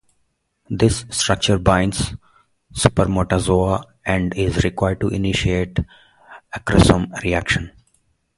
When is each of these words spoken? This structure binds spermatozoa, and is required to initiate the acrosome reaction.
This 0.71 1.05
structure 1.11 1.59
binds 1.59 2.15
spermatozoa, 2.73 3.83
and 4.03 4.33
is 4.35 4.63
required 4.63 4.99
to 5.01 5.09
initiate 5.09 5.75
the 5.75 5.85
acrosome 6.57 7.11
reaction. 7.23 7.71